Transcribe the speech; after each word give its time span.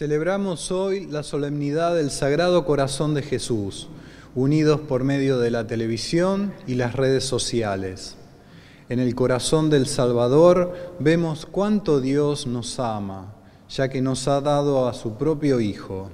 Celebramos 0.00 0.72
hoy 0.72 1.06
la 1.08 1.22
solemnidad 1.22 1.94
del 1.94 2.10
Sagrado 2.10 2.64
Corazón 2.64 3.12
de 3.12 3.20
Jesús, 3.20 3.90
unidos 4.34 4.80
por 4.80 5.04
medio 5.04 5.38
de 5.38 5.50
la 5.50 5.66
televisión 5.66 6.54
y 6.66 6.76
las 6.76 6.94
redes 6.94 7.22
sociales. 7.24 8.16
En 8.88 8.98
el 8.98 9.14
corazón 9.14 9.68
del 9.68 9.86
Salvador 9.86 10.94
vemos 11.00 11.44
cuánto 11.44 12.00
Dios 12.00 12.46
nos 12.46 12.80
ama, 12.80 13.34
ya 13.68 13.90
que 13.90 14.00
nos 14.00 14.26
ha 14.26 14.40
dado 14.40 14.88
a 14.88 14.94
su 14.94 15.18
propio 15.18 15.60
Hijo. 15.60 16.08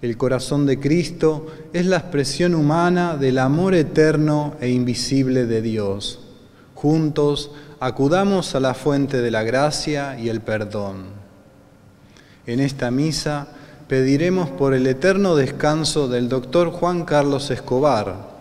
El 0.00 0.16
corazón 0.16 0.64
de 0.64 0.80
Cristo 0.80 1.44
es 1.74 1.84
la 1.84 1.98
expresión 1.98 2.54
humana 2.54 3.18
del 3.18 3.36
amor 3.36 3.74
eterno 3.74 4.54
e 4.62 4.70
invisible 4.70 5.44
de 5.44 5.60
Dios. 5.60 6.20
Juntos 6.74 7.50
acudamos 7.80 8.54
a 8.54 8.60
la 8.60 8.72
fuente 8.72 9.20
de 9.20 9.30
la 9.30 9.42
gracia 9.42 10.18
y 10.18 10.30
el 10.30 10.40
perdón. 10.40 11.27
En 12.48 12.60
esta 12.60 12.90
misa 12.90 13.46
pediremos 13.88 14.48
por 14.48 14.72
el 14.72 14.86
eterno 14.86 15.36
descanso 15.36 16.08
del 16.08 16.30
doctor 16.30 16.70
Juan 16.70 17.04
Carlos 17.04 17.50
Escobar, 17.50 18.38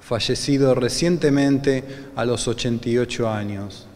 fallecido 0.00 0.74
recientemente 0.74 1.84
a 2.16 2.24
los 2.24 2.48
88 2.48 3.30
años. 3.30 3.86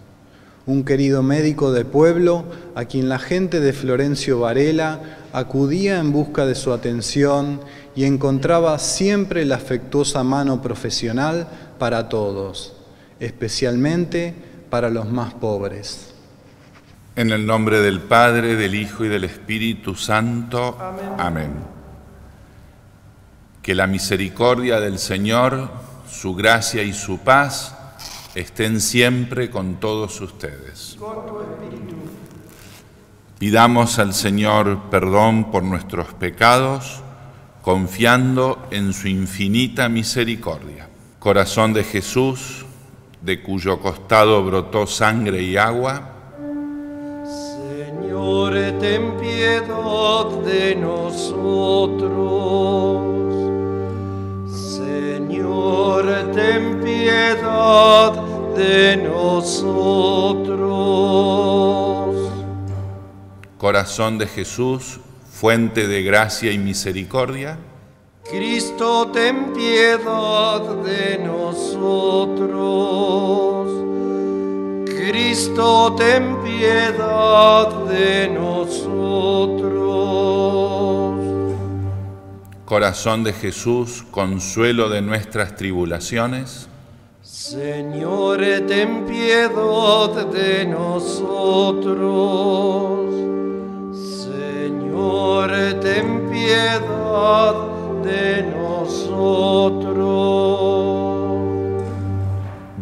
Un 0.65 0.85
querido 0.85 1.25
médico 1.25 1.73
de 1.73 1.85
pueblo 1.85 2.45
a 2.77 2.85
quien 2.85 3.09
la 3.09 3.19
gente 3.19 3.59
de 3.59 3.73
Florencio 3.73 4.39
Varela 4.39 5.01
acudía 5.33 5.99
en 5.99 6.13
busca 6.13 6.47
de 6.47 6.55
su 6.55 6.73
atención 6.73 7.59
y 7.97 8.05
encontraba 8.05 8.79
siempre 8.79 9.45
la 9.45 9.57
afectuosa 9.57 10.23
mano 10.23 10.63
profesional 10.63 11.49
para 11.81 12.09
todos, 12.09 12.75
especialmente 13.19 14.35
para 14.71 14.89
los 14.89 15.11
más 15.11 15.35
pobres. 15.35 16.16
En 17.17 17.33
el 17.33 17.47
nombre 17.47 17.81
del 17.81 18.01
Padre, 18.01 18.57
del 18.57 18.75
Hijo 18.75 19.05
y 19.05 19.09
del 19.09 19.25
Espíritu 19.25 19.95
Santo. 19.95 20.79
Amén. 20.81 21.11
Amén. 21.19 21.53
Que 23.63 23.75
la 23.75 23.87
misericordia 23.87 24.79
del 24.79 24.99
Señor 24.99 25.87
su 26.11 26.35
gracia 26.35 26.83
y 26.83 26.93
su 26.93 27.19
paz 27.19 27.77
estén 28.35 28.81
siempre 28.81 29.51
con 29.51 29.77
todos 29.77 30.21
ustedes. 30.21 30.97
Pidamos 33.39 33.99
al 33.99 34.15
Señor 34.15 34.83
perdón 34.91 35.51
por 35.51 35.63
nuestros 35.63 36.15
pecados, 36.15 37.03
confiando 37.63 38.67
en 38.71 38.93
su 38.93 39.09
infinita 39.09 39.89
misericordia. 39.89 40.89
Corazón 41.19 41.73
de 41.73 41.85
Jesús, 41.85 42.65
de 43.21 43.43
cuyo 43.43 43.81
costado 43.81 44.45
brotó 44.45 44.87
sangre 44.87 45.43
y 45.43 45.57
agua. 45.57 46.16
Señor, 48.27 48.55
ten 48.81 49.17
piedad 49.19 50.27
de 50.45 50.75
nosotros. 50.75 52.11
Señor, 54.51 56.33
ten 56.35 56.81
piedad 56.83 58.13
de 58.57 58.97
nosotros. 58.97 59.77
Corazón 63.59 64.19
de 64.19 64.27
Jesús, 64.27 64.99
fuente 65.31 65.87
de 65.87 66.03
gracia 66.03 66.51
y 66.51 66.59
misericordia. 66.59 67.57
Cristo, 68.29 69.07
ten 69.13 69.53
piedad 69.53 70.63
de 70.83 71.19
nosotros. 71.25 72.57
Cristo, 75.09 75.95
ten 75.97 76.43
piedad 76.43 77.69
de 77.85 78.29
nosotros. 78.29 79.71
Corazón 82.65 83.23
de 83.23 83.33
Jesús, 83.33 84.05
consuelo 84.11 84.89
de 84.89 85.03
nuestras 85.03 85.55
tribulaciones. 85.55 86.69
Señor, 87.23 88.41
ten 88.67 89.07
piedad 89.07 90.27
de 90.27 90.67
nosotros. 90.67 91.95
Señor, 93.95 95.53
ten 95.81 96.29
piedad 96.29 97.55
de 98.03 98.43
nosotros. 98.43 99.47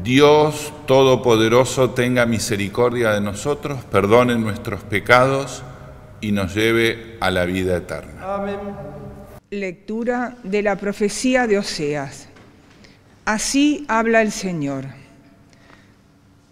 Dios 0.02 0.73
Todopoderoso 0.86 1.90
tenga 1.90 2.26
misericordia 2.26 3.12
de 3.12 3.20
nosotros, 3.20 3.82
perdone 3.84 4.36
nuestros 4.36 4.82
pecados 4.82 5.62
y 6.20 6.32
nos 6.32 6.54
lleve 6.54 7.16
a 7.20 7.30
la 7.30 7.46
vida 7.46 7.76
eterna. 7.76 8.34
Amén. 8.34 8.58
Lectura 9.50 10.36
de 10.42 10.62
la 10.62 10.76
profecía 10.76 11.46
de 11.46 11.58
Oseas. 11.58 12.28
Así 13.24 13.86
habla 13.88 14.20
el 14.20 14.32
Señor. 14.32 14.84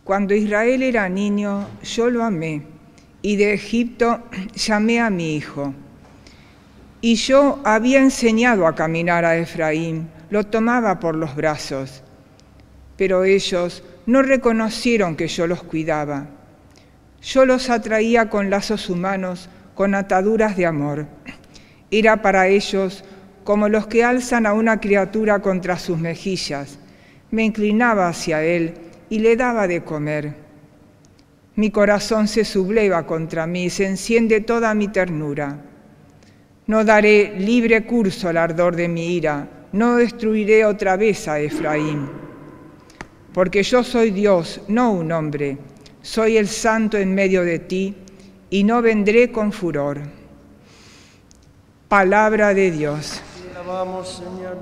Cuando 0.04 0.34
Israel 0.34 0.82
era 0.82 1.08
niño, 1.08 1.68
yo 1.82 2.08
lo 2.08 2.24
amé, 2.24 2.62
y 3.20 3.36
de 3.36 3.52
Egipto 3.52 4.22
llamé 4.54 5.00
a 5.00 5.10
mi 5.10 5.36
hijo. 5.36 5.74
Y 7.02 7.16
yo 7.16 7.60
había 7.64 7.98
enseñado 7.98 8.66
a 8.66 8.74
caminar 8.74 9.24
a 9.24 9.36
Efraín, 9.36 10.08
lo 10.30 10.44
tomaba 10.44 11.00
por 11.00 11.16
los 11.16 11.34
brazos. 11.36 12.02
Pero 12.96 13.24
ellos 13.24 13.82
no 14.06 14.22
reconocieron 14.22 15.16
que 15.16 15.28
yo 15.28 15.46
los 15.46 15.62
cuidaba. 15.62 16.26
Yo 17.22 17.46
los 17.46 17.70
atraía 17.70 18.28
con 18.30 18.50
lazos 18.50 18.90
humanos, 18.90 19.48
con 19.74 19.94
ataduras 19.94 20.56
de 20.56 20.66
amor 20.66 21.06
era 21.92 22.22
para 22.22 22.48
ellos 22.48 23.04
como 23.44 23.68
los 23.68 23.86
que 23.86 24.02
alzan 24.02 24.46
a 24.46 24.54
una 24.54 24.80
criatura 24.80 25.40
contra 25.40 25.78
sus 25.78 25.98
mejillas. 25.98 26.78
Me 27.30 27.44
inclinaba 27.44 28.08
hacia 28.08 28.42
él 28.42 28.74
y 29.10 29.18
le 29.18 29.36
daba 29.36 29.68
de 29.68 29.84
comer. 29.84 30.34
Mi 31.54 31.70
corazón 31.70 32.28
se 32.28 32.46
subleva 32.46 33.06
contra 33.06 33.46
mí, 33.46 33.68
se 33.68 33.86
enciende 33.86 34.40
toda 34.40 34.74
mi 34.74 34.88
ternura. 34.88 35.58
No 36.66 36.82
daré 36.84 37.38
libre 37.38 37.84
curso 37.84 38.28
al 38.28 38.38
ardor 38.38 38.74
de 38.74 38.88
mi 38.88 39.14
ira, 39.14 39.48
no 39.72 39.96
destruiré 39.96 40.64
otra 40.64 40.96
vez 40.96 41.28
a 41.28 41.40
Efraín. 41.40 42.21
Porque 43.32 43.62
yo 43.62 43.82
soy 43.82 44.10
Dios, 44.10 44.60
no 44.68 44.92
un 44.92 45.10
hombre, 45.12 45.58
soy 46.02 46.36
el 46.36 46.48
santo 46.48 46.98
en 46.98 47.14
medio 47.14 47.42
de 47.44 47.58
ti, 47.58 47.94
y 48.50 48.64
no 48.64 48.82
vendré 48.82 49.32
con 49.32 49.50
furor. 49.50 50.00
Palabra 51.88 52.52
de 52.52 52.70
Dios. 52.70 53.22
Alabamos, 53.54 54.08
Señor. 54.08 54.58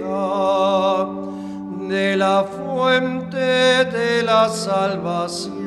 de 1.88 2.16
la 2.16 2.44
fuente 2.44 3.36
de 3.36 4.22
la 4.22 4.48
salvación. 4.48 5.63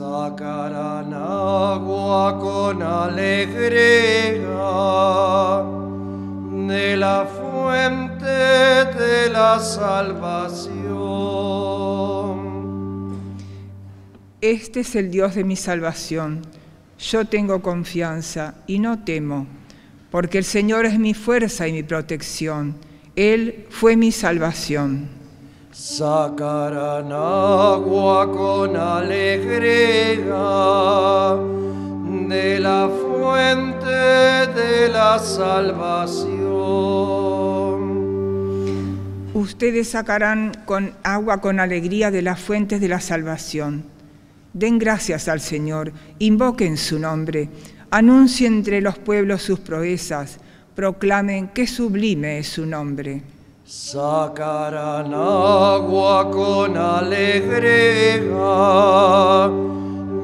Sacarán 0.00 1.12
agua 1.12 2.38
con 2.40 2.82
alegría 2.82 3.76
de 6.66 6.96
la 6.96 7.26
fuente 7.26 8.24
de 8.24 9.28
la 9.30 9.58
salvación. 9.58 10.80
Este 14.40 14.80
es 14.80 14.96
el 14.96 15.10
Dios 15.10 15.34
de 15.34 15.44
mi 15.44 15.56
salvación. 15.56 16.46
Yo 16.98 17.26
tengo 17.26 17.60
confianza 17.60 18.54
y 18.66 18.78
no 18.78 19.04
temo, 19.04 19.46
porque 20.10 20.38
el 20.38 20.44
Señor 20.44 20.86
es 20.86 20.98
mi 20.98 21.12
fuerza 21.12 21.68
y 21.68 21.72
mi 21.72 21.82
protección. 21.82 22.74
Él 23.16 23.66
fue 23.68 23.96
mi 23.96 24.12
salvación. 24.12 25.19
Sacarán 25.72 27.12
agua 27.12 28.32
con 28.32 28.76
alegría 28.76 30.26
de 32.28 32.58
la 32.58 32.88
fuente 32.88 33.86
de 33.86 34.88
la 34.88 35.16
salvación. 35.20 36.40
Ustedes 39.32 39.90
sacarán 39.90 40.50
con 40.64 40.92
agua 41.04 41.40
con 41.40 41.60
alegría 41.60 42.10
de 42.10 42.22
las 42.22 42.40
fuentes 42.40 42.80
de 42.80 42.88
la 42.88 43.00
salvación. 43.00 43.84
Den 44.52 44.80
gracias 44.80 45.28
al 45.28 45.40
Señor, 45.40 45.92
invoquen 46.18 46.76
su 46.76 46.98
nombre, 46.98 47.48
anuncien 47.92 48.54
entre 48.54 48.80
los 48.80 48.98
pueblos 48.98 49.42
sus 49.42 49.60
proezas, 49.60 50.38
proclamen 50.74 51.46
qué 51.54 51.68
sublime 51.68 52.40
es 52.40 52.48
su 52.48 52.66
nombre. 52.66 53.22
Sacarán 53.70 55.14
agua 55.14 56.28
con 56.28 56.76
alegría 56.76 58.18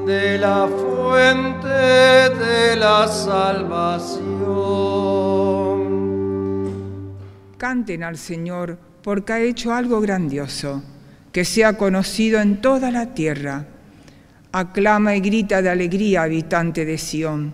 de 0.05 0.37
la 0.37 0.67
fuente 0.67 1.69
de 1.69 2.75
la 2.75 3.07
salvación. 3.07 4.27
Canten 7.57 8.03
al 8.03 8.17
Señor 8.17 8.77
porque 9.01 9.31
ha 9.31 9.39
hecho 9.39 9.73
algo 9.73 10.01
grandioso, 10.01 10.83
que 11.31 11.45
sea 11.45 11.77
conocido 11.77 12.41
en 12.41 12.59
toda 12.59 12.91
la 12.91 13.13
tierra. 13.13 13.65
Aclama 14.51 15.15
y 15.15 15.21
grita 15.21 15.61
de 15.61 15.69
alegría, 15.69 16.23
habitante 16.23 16.83
de 16.83 16.97
Sión, 16.97 17.53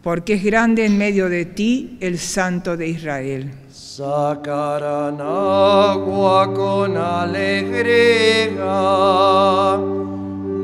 porque 0.00 0.34
es 0.34 0.44
grande 0.44 0.86
en 0.86 0.96
medio 0.96 1.28
de 1.28 1.44
ti 1.44 1.98
el 1.98 2.20
Santo 2.20 2.76
de 2.76 2.86
Israel. 2.86 3.50
Sacarán 3.78 5.20
agua 5.20 6.52
con 6.52 6.96
alegría 6.96 7.84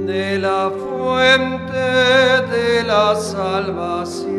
de 0.04 0.38
la 0.40 0.68
fuente 0.70 1.72
de 1.72 2.82
la 2.82 3.14
salvación. 3.14 4.34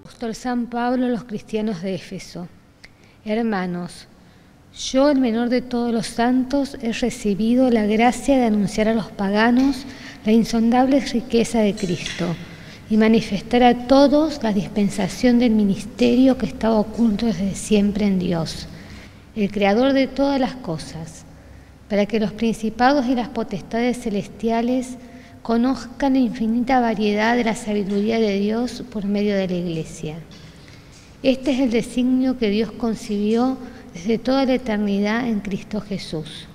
Apóstol 0.00 0.34
San 0.34 0.66
Pablo 0.66 1.04
a 1.04 1.10
los 1.10 1.24
cristianos 1.24 1.82
de 1.82 1.94
Éfeso. 1.94 2.48
Hermanos, 3.26 4.08
yo, 4.92 5.10
el 5.10 5.20
menor 5.20 5.50
de 5.50 5.60
todos 5.60 5.92
los 5.92 6.06
santos, 6.06 6.78
he 6.80 6.94
recibido 6.94 7.70
la 7.70 7.84
gracia 7.84 8.38
de 8.38 8.46
anunciar 8.46 8.88
a 8.88 8.94
los 8.94 9.10
paganos 9.10 9.84
la 10.24 10.32
insondable 10.32 11.00
riqueza 11.00 11.58
de 11.60 11.74
Cristo 11.74 12.34
y 12.88 12.96
manifestar 12.96 13.62
a 13.62 13.86
todos 13.86 14.42
la 14.42 14.52
dispensación 14.52 15.38
del 15.38 15.50
ministerio 15.50 16.38
que 16.38 16.46
estaba 16.46 16.78
oculto 16.78 17.26
desde 17.26 17.54
siempre 17.54 18.06
en 18.06 18.18
Dios, 18.18 18.68
el 19.34 19.50
creador 19.50 19.92
de 19.92 20.06
todas 20.06 20.40
las 20.40 20.54
cosas, 20.54 21.24
para 21.88 22.06
que 22.06 22.20
los 22.20 22.32
principados 22.32 23.06
y 23.06 23.14
las 23.14 23.28
potestades 23.28 24.00
celestiales 24.00 24.96
conozcan 25.42 26.14
la 26.14 26.18
infinita 26.20 26.80
variedad 26.80 27.36
de 27.36 27.44
la 27.44 27.54
sabiduría 27.54 28.18
de 28.18 28.38
Dios 28.38 28.82
por 28.90 29.04
medio 29.04 29.36
de 29.36 29.48
la 29.48 29.54
Iglesia. 29.54 30.16
Este 31.22 31.52
es 31.52 31.60
el 31.60 31.70
designio 31.70 32.38
que 32.38 32.50
Dios 32.50 32.72
concibió 32.72 33.56
desde 33.94 34.18
toda 34.18 34.44
la 34.44 34.54
eternidad 34.54 35.26
en 35.28 35.40
Cristo 35.40 35.80
Jesús, 35.80 36.46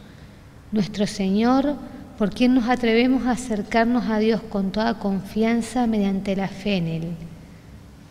nuestro 0.71 1.07
Señor, 1.07 1.75
por 2.21 2.29
quien 2.29 2.53
nos 2.53 2.69
atrevemos 2.69 3.25
a 3.25 3.31
acercarnos 3.31 4.05
a 4.05 4.19
Dios 4.19 4.41
con 4.47 4.71
toda 4.71 4.99
confianza 4.99 5.87
mediante 5.87 6.35
la 6.35 6.49
fe 6.49 6.77
en 6.77 6.87
Él. 6.87 7.03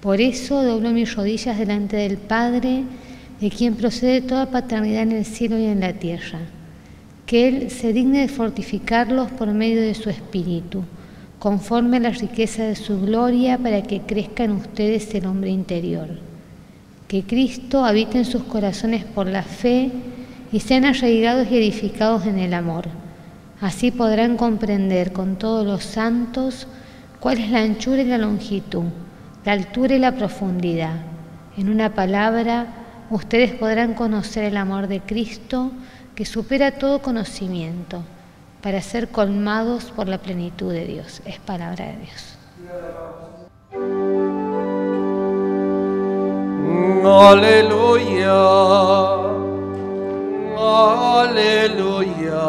Por 0.00 0.20
eso 0.20 0.64
doblo 0.64 0.90
mis 0.90 1.14
rodillas 1.14 1.56
delante 1.56 1.96
del 1.96 2.16
Padre, 2.16 2.82
de 3.40 3.50
quien 3.50 3.76
procede 3.76 4.20
toda 4.20 4.50
paternidad 4.50 5.04
en 5.04 5.12
el 5.12 5.24
cielo 5.24 5.60
y 5.60 5.66
en 5.66 5.78
la 5.78 5.92
tierra 5.92 6.40
que 7.24 7.46
Él 7.46 7.70
se 7.70 7.92
digne 7.92 8.22
de 8.22 8.26
fortificarlos 8.26 9.30
por 9.30 9.46
medio 9.52 9.80
de 9.80 9.94
su 9.94 10.10
Espíritu, 10.10 10.82
conforme 11.38 11.98
a 11.98 12.00
la 12.00 12.10
riqueza 12.10 12.64
de 12.64 12.74
su 12.74 13.00
gloria, 13.00 13.58
para 13.58 13.84
que 13.84 14.00
crezca 14.00 14.42
en 14.42 14.50
ustedes 14.50 15.14
el 15.14 15.26
hombre 15.26 15.50
interior. 15.50 16.08
Que 17.06 17.22
Cristo 17.22 17.84
habite 17.84 18.18
en 18.18 18.24
sus 18.24 18.42
corazones 18.42 19.04
por 19.04 19.28
la 19.28 19.44
fe 19.44 19.92
y 20.50 20.58
sean 20.58 20.84
arraigados 20.84 21.46
y 21.48 21.58
edificados 21.58 22.26
en 22.26 22.40
el 22.40 22.54
amor. 22.54 22.99
Así 23.60 23.90
podrán 23.90 24.36
comprender 24.38 25.12
con 25.12 25.36
todos 25.36 25.66
los 25.66 25.84
santos 25.84 26.66
cuál 27.20 27.38
es 27.38 27.50
la 27.50 27.60
anchura 27.60 28.00
y 28.00 28.06
la 28.06 28.16
longitud, 28.16 28.84
la 29.44 29.52
altura 29.52 29.94
y 29.94 29.98
la 29.98 30.12
profundidad. 30.12 30.96
En 31.58 31.68
una 31.68 31.94
palabra, 31.94 32.66
ustedes 33.10 33.52
podrán 33.52 33.92
conocer 33.92 34.44
el 34.44 34.56
amor 34.56 34.86
de 34.86 35.00
Cristo, 35.00 35.72
que 36.14 36.24
supera 36.24 36.78
todo 36.78 37.02
conocimiento, 37.02 38.02
para 38.62 38.80
ser 38.80 39.08
colmados 39.08 39.92
por 39.94 40.08
la 40.08 40.18
plenitud 40.18 40.72
de 40.72 40.86
Dios. 40.86 41.20
Es 41.26 41.38
palabra 41.38 41.86
de 41.86 41.96
Dios. 41.98 42.36
Aleluya, 47.02 48.32
aleluya, 51.20 52.40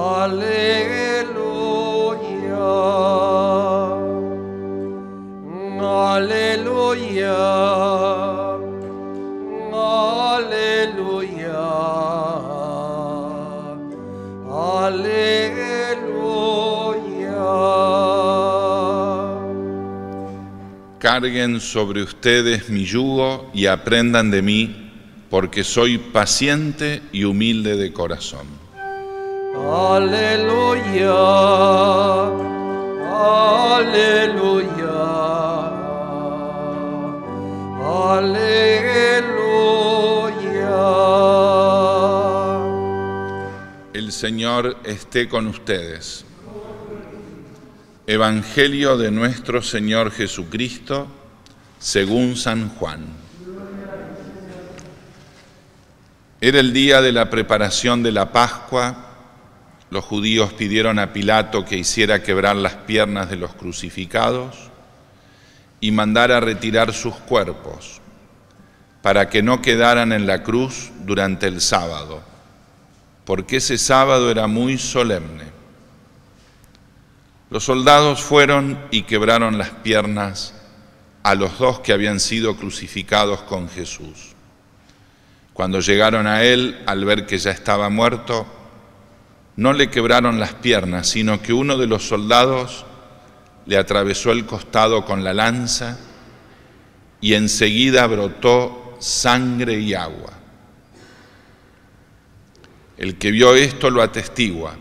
aleluya, 0.00 1.76
aleluya. 14.52 15.20
Carguen 20.98 21.60
sobre 21.60 22.02
ustedes 22.02 22.70
mi 22.70 22.84
yugo 22.84 23.50
y 23.52 23.66
aprendan 23.66 24.30
de 24.30 24.42
mí, 24.42 24.92
porque 25.28 25.64
soy 25.64 25.98
paciente 25.98 27.02
y 27.12 27.24
humilde 27.24 27.76
de 27.76 27.92
corazón. 27.92 28.69
Aleluya, 29.52 31.10
aleluya, 33.74 34.60
aleluya. 37.84 38.60
El 43.92 44.12
Señor 44.12 44.76
esté 44.84 45.28
con 45.28 45.48
ustedes. 45.48 46.24
Evangelio 48.06 48.96
de 48.96 49.10
nuestro 49.10 49.62
Señor 49.62 50.12
Jesucristo 50.12 51.08
según 51.80 52.36
San 52.36 52.68
Juan. 52.76 53.06
Era 56.40 56.60
el 56.60 56.72
día 56.72 57.00
de 57.02 57.10
la 57.10 57.28
preparación 57.28 58.04
de 58.04 58.12
la 58.12 58.30
Pascua. 58.30 59.09
Los 59.90 60.04
judíos 60.04 60.52
pidieron 60.52 60.98
a 61.00 61.12
Pilato 61.12 61.64
que 61.64 61.76
hiciera 61.76 62.22
quebrar 62.22 62.54
las 62.56 62.74
piernas 62.74 63.28
de 63.28 63.36
los 63.36 63.54
crucificados 63.54 64.70
y 65.80 65.90
mandara 65.90 66.38
retirar 66.38 66.92
sus 66.92 67.14
cuerpos 67.16 68.00
para 69.02 69.28
que 69.28 69.42
no 69.42 69.60
quedaran 69.60 70.12
en 70.12 70.26
la 70.26 70.42
cruz 70.42 70.90
durante 71.04 71.46
el 71.46 71.60
sábado, 71.60 72.22
porque 73.24 73.56
ese 73.56 73.78
sábado 73.78 74.30
era 74.30 74.46
muy 74.46 74.78
solemne. 74.78 75.44
Los 77.48 77.64
soldados 77.64 78.22
fueron 78.22 78.78
y 78.92 79.02
quebraron 79.02 79.58
las 79.58 79.70
piernas 79.70 80.54
a 81.24 81.34
los 81.34 81.58
dos 81.58 81.80
que 81.80 81.92
habían 81.92 82.20
sido 82.20 82.56
crucificados 82.56 83.42
con 83.42 83.68
Jesús. 83.68 84.34
Cuando 85.52 85.80
llegaron 85.80 86.26
a 86.26 86.44
él, 86.44 86.80
al 86.86 87.04
ver 87.04 87.26
que 87.26 87.38
ya 87.38 87.50
estaba 87.50 87.90
muerto, 87.90 88.46
no 89.60 89.74
le 89.74 89.90
quebraron 89.90 90.40
las 90.40 90.54
piernas, 90.54 91.06
sino 91.06 91.42
que 91.42 91.52
uno 91.52 91.76
de 91.76 91.86
los 91.86 92.08
soldados 92.08 92.86
le 93.66 93.76
atravesó 93.76 94.32
el 94.32 94.46
costado 94.46 95.04
con 95.04 95.22
la 95.22 95.34
lanza 95.34 95.98
y 97.20 97.34
enseguida 97.34 98.06
brotó 98.06 98.96
sangre 99.00 99.78
y 99.78 99.92
agua. 99.92 100.32
El 102.96 103.18
que 103.18 103.30
vio 103.30 103.54
esto 103.54 103.90
lo 103.90 104.00
atestigua 104.00 104.76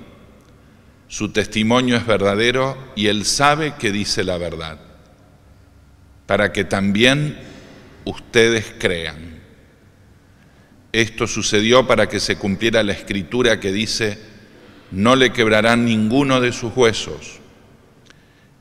su 1.10 1.30
testimonio 1.30 1.98
es 1.98 2.06
verdadero 2.06 2.78
y 2.96 3.08
él 3.08 3.26
sabe 3.26 3.74
que 3.80 3.92
dice 3.92 4.24
la 4.24 4.38
verdad, 4.38 4.80
para 6.28 6.54
que 6.54 6.64
también 6.64 7.38
ustedes 8.06 8.76
crean. 8.80 9.42
Esto 10.92 11.26
sucedió 11.26 11.88
para 11.88 12.08
que 12.08 12.20
se 12.20 12.38
cumpliera 12.38 12.84
la 12.84 12.94
escritura 12.94 13.60
que 13.60 13.72
dice, 13.72 14.29
no 14.92 15.16
le 15.16 15.32
quebrarán 15.32 15.86
ninguno 15.86 16.42
de 16.42 16.52
sus 16.52 16.76
huesos. 16.76 17.40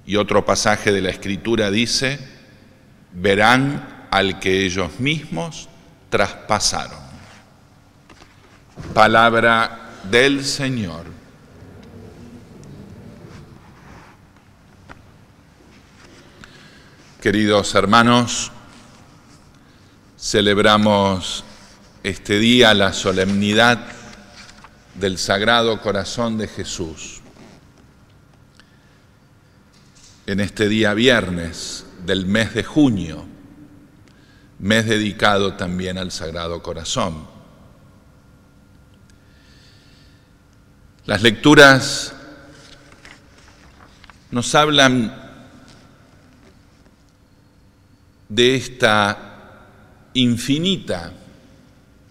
Y 0.06 0.16
otro 0.16 0.44
pasaje 0.44 0.92
de 0.92 1.02
la 1.02 1.11
escritura 1.11 1.70
dice, 1.70 2.18
verán 3.12 4.06
al 4.11 4.38
que 4.38 4.64
ellos 4.64 5.00
mismos 5.00 5.68
traspasaron. 6.08 6.99
Palabra 8.94 9.90
del 10.11 10.44
Señor. 10.44 11.18
Queridos 17.20 17.75
hermanos, 17.75 18.52
celebramos 20.16 21.44
este 22.04 22.38
día 22.38 22.73
la 22.75 22.92
solemnidad 22.92 23.98
del 24.95 25.18
Sagrado 25.18 25.80
Corazón 25.80 26.38
de 26.38 26.49
Jesús. 26.49 27.21
En 30.26 30.40
este 30.40 30.68
día 30.68 30.95
viernes 30.95 31.87
del 32.04 32.26
mes 32.26 32.54
de 32.54 32.64
junio, 32.64 33.25
mes 34.59 34.87
dedicado 34.87 35.54
también 35.54 35.99
al 35.99 36.11
Sagrado 36.11 36.62
Corazón. 36.62 37.26
Las 41.07 41.23
lecturas 41.23 42.14
nos 44.30 44.54
hablan 44.54 45.28
de 48.28 48.57
esta 48.57 49.28
infinita 50.12 51.12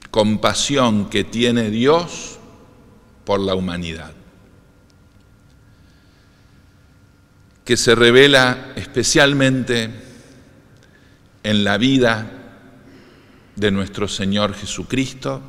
compasión 0.09 1.09
que 1.09 1.23
tiene 1.23 1.69
Dios 1.69 2.36
por 3.27 3.41
la 3.41 3.55
humanidad, 3.55 4.13
que 7.65 7.75
se 7.75 7.93
revela 7.93 8.71
especialmente 8.77 9.89
en 11.43 11.65
la 11.65 11.77
vida 11.77 12.31
de 13.57 13.69
nuestro 13.69 14.07
Señor 14.07 14.53
Jesucristo, 14.53 15.41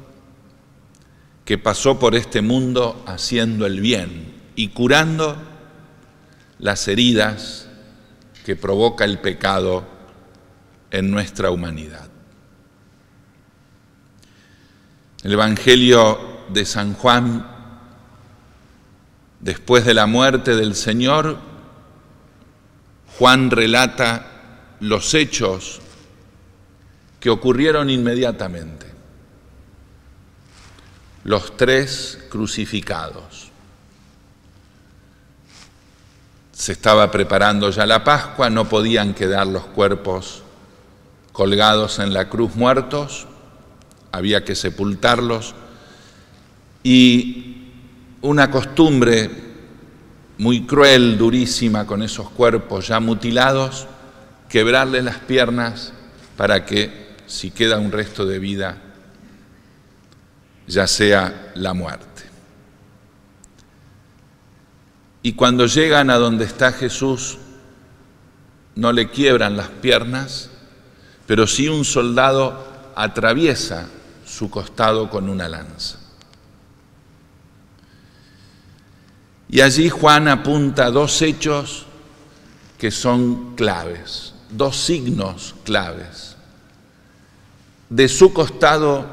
que 1.44 1.56
pasó 1.56 2.00
por 2.00 2.16
este 2.16 2.42
mundo 2.42 3.04
haciendo 3.06 3.64
el 3.64 3.80
bien 3.80 4.34
y 4.56 4.70
curando 4.70 5.40
las 6.58 6.88
heridas 6.88 7.68
que 8.44 8.56
provoca 8.56 9.04
el 9.04 9.20
pecado 9.20 9.86
en 10.90 11.12
nuestra 11.12 11.52
humanidad. 11.52 12.08
El 15.22 15.34
Evangelio 15.34 16.18
de 16.48 16.64
San 16.64 16.94
Juan, 16.94 17.57
después 19.40 19.84
de 19.84 19.94
la 19.94 20.06
muerte 20.06 20.56
del 20.56 20.74
Señor, 20.74 21.38
Juan 23.18 23.50
relata 23.50 24.26
los 24.80 25.14
hechos 25.14 25.80
que 27.20 27.30
ocurrieron 27.30 27.90
inmediatamente. 27.90 28.86
Los 31.24 31.56
tres 31.56 32.18
crucificados. 32.30 33.50
Se 36.52 36.72
estaba 36.72 37.10
preparando 37.10 37.70
ya 37.70 37.86
la 37.86 38.04
Pascua, 38.04 38.50
no 38.50 38.68
podían 38.68 39.14
quedar 39.14 39.46
los 39.46 39.64
cuerpos 39.66 40.42
colgados 41.32 41.98
en 42.00 42.12
la 42.12 42.28
cruz 42.28 42.56
muertos, 42.56 43.28
había 44.10 44.44
que 44.44 44.56
sepultarlos 44.56 45.54
y 46.82 47.57
una 48.20 48.50
costumbre 48.50 49.30
muy 50.38 50.66
cruel, 50.66 51.18
durísima 51.18 51.86
con 51.86 52.02
esos 52.02 52.30
cuerpos 52.30 52.88
ya 52.88 53.00
mutilados, 53.00 53.86
quebrarles 54.48 55.04
las 55.04 55.18
piernas 55.18 55.92
para 56.36 56.64
que 56.64 57.16
si 57.26 57.50
queda 57.50 57.78
un 57.78 57.92
resto 57.92 58.24
de 58.24 58.38
vida, 58.38 58.78
ya 60.66 60.86
sea 60.86 61.52
la 61.54 61.74
muerte. 61.74 62.06
Y 65.22 65.32
cuando 65.34 65.66
llegan 65.66 66.10
a 66.10 66.16
donde 66.16 66.44
está 66.44 66.72
Jesús, 66.72 67.38
no 68.76 68.92
le 68.92 69.10
quiebran 69.10 69.56
las 69.56 69.68
piernas, 69.68 70.50
pero 71.26 71.46
sí 71.46 71.68
un 71.68 71.84
soldado 71.84 72.92
atraviesa 72.94 73.88
su 74.24 74.48
costado 74.48 75.10
con 75.10 75.28
una 75.28 75.48
lanza. 75.48 75.98
Y 79.48 79.60
allí 79.60 79.88
Juan 79.88 80.28
apunta 80.28 80.90
dos 80.90 81.22
hechos 81.22 81.86
que 82.76 82.90
son 82.90 83.56
claves, 83.56 84.34
dos 84.50 84.76
signos 84.76 85.54
claves. 85.64 86.36
De 87.88 88.08
su 88.08 88.32
costado 88.32 89.06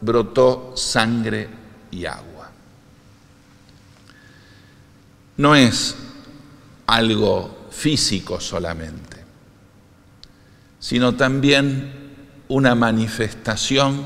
brotó 0.00 0.72
sangre 0.76 1.48
y 1.90 2.06
agua. 2.06 2.50
No 5.36 5.56
es 5.56 5.96
algo 6.86 7.66
físico 7.70 8.40
solamente, 8.40 9.16
sino 10.78 11.16
también 11.16 12.04
una 12.48 12.74
manifestación 12.76 14.04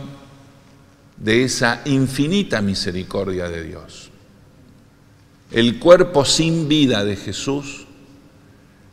de 1.16 1.44
esa 1.44 1.82
infinita 1.84 2.62
misericordia 2.62 3.48
de 3.48 3.64
Dios. 3.64 4.07
El 5.50 5.78
cuerpo 5.78 6.24
sin 6.24 6.68
vida 6.68 7.04
de 7.04 7.16
Jesús 7.16 7.86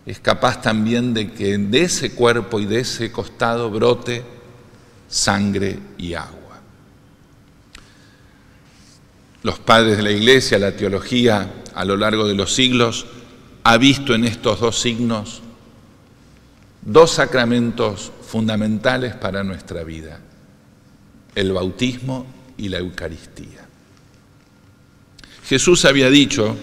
es 0.06 0.20
capaz 0.20 0.62
también 0.62 1.14
de 1.14 1.32
que 1.32 1.58
de 1.58 1.82
ese 1.84 2.14
cuerpo 2.14 2.60
y 2.60 2.66
de 2.66 2.80
ese 2.80 3.12
costado 3.12 3.70
brote 3.70 4.24
sangre 5.08 5.80
y 5.98 6.14
agua. 6.14 6.62
Los 9.44 9.60
padres 9.60 9.98
de 9.98 10.04
la 10.04 10.12
Iglesia, 10.12 10.58
la 10.58 10.76
teología 10.76 11.54
a 11.74 11.86
lo 11.86 11.98
largo 11.98 12.28
de 12.28 12.36
los 12.36 12.54
siglos, 12.54 13.06
ha 13.64 13.78
visto 13.78 14.14
en 14.14 14.26
estos 14.26 14.60
dos 14.60 14.80
signos 14.80 15.42
dos 16.86 17.12
sacramentos 17.12 18.12
fundamentales 18.22 19.16
para 19.16 19.44
nuestra 19.44 19.84
vida, 19.84 20.20
el 21.34 21.52
bautismo 21.52 22.28
y 22.58 22.70
la 22.70 22.78
Eucaristía. 22.78 23.65
Jesús 25.48 25.86
había 25.86 26.10
dicho, 26.10 26.56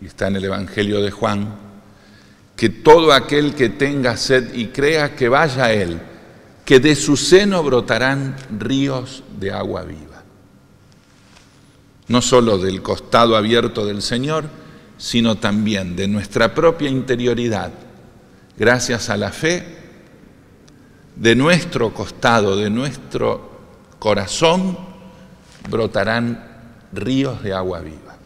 y 0.00 0.06
está 0.06 0.26
en 0.26 0.36
el 0.36 0.44
Evangelio 0.44 1.00
de 1.00 1.12
Juan, 1.12 1.54
que 2.56 2.70
todo 2.70 3.12
aquel 3.12 3.54
que 3.54 3.68
tenga 3.68 4.16
sed 4.16 4.52
y 4.54 4.66
crea 4.66 5.14
que 5.14 5.28
vaya 5.28 5.66
a 5.66 5.72
Él, 5.72 6.00
que 6.64 6.80
de 6.80 6.96
su 6.96 7.16
seno 7.16 7.62
brotarán 7.62 8.34
ríos 8.58 9.22
de 9.38 9.52
agua 9.52 9.84
viva. 9.84 10.24
No 12.08 12.20
solo 12.20 12.58
del 12.58 12.82
costado 12.82 13.36
abierto 13.36 13.86
del 13.86 14.02
Señor, 14.02 14.46
sino 14.96 15.36
también 15.36 15.94
de 15.94 16.08
nuestra 16.08 16.52
propia 16.54 16.90
interioridad, 16.90 17.70
gracias 18.58 19.08
a 19.08 19.16
la 19.16 19.30
fe, 19.30 19.76
de 21.14 21.36
nuestro 21.36 21.94
costado, 21.94 22.56
de 22.56 22.70
nuestro 22.70 23.50
corazón, 24.00 24.76
brotarán 25.70 26.47
ríos 26.92 27.42
de 27.42 27.52
agua 27.52 27.80
viva. 27.80 28.16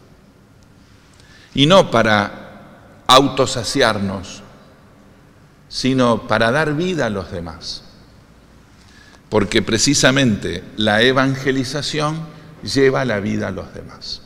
Y 1.54 1.66
no 1.66 1.90
para 1.90 3.02
autosaciarnos, 3.07 4.42
sino 5.69 6.26
para 6.26 6.50
dar 6.50 6.75
vida 6.75 7.07
a 7.07 7.11
los 7.11 7.31
demás 7.31 7.85
porque 9.33 9.62
precisamente 9.62 10.62
la 10.76 11.00
evangelización 11.00 12.21
lleva 12.62 13.07
la 13.07 13.19
vida 13.19 13.49
a 13.49 13.50
los 13.50 13.73
demás. 13.73 14.21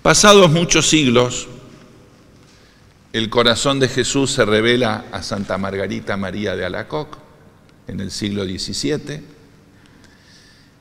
Pasados 0.00 0.50
muchos 0.50 0.88
siglos, 0.88 1.46
el 3.12 3.28
corazón 3.28 3.78
de 3.78 3.88
Jesús 3.88 4.32
se 4.32 4.46
revela 4.46 5.04
a 5.12 5.22
Santa 5.22 5.58
Margarita 5.58 6.16
María 6.16 6.56
de 6.56 6.64
Alacoc 6.64 7.18
en 7.86 8.00
el 8.00 8.10
siglo 8.10 8.44
XVII 8.44 9.22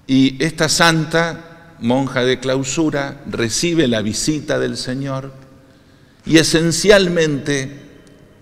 y 0.08 0.42
esta 0.42 0.70
santa, 0.70 1.49
monja 1.82 2.24
de 2.24 2.40
clausura, 2.40 3.22
recibe 3.28 3.88
la 3.88 4.02
visita 4.02 4.60
del 4.60 4.78
Señor 4.78 5.32
y 6.26 6.38
esencialmente 6.38 7.80